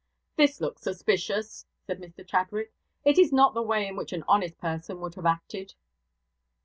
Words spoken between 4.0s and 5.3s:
an honest person would have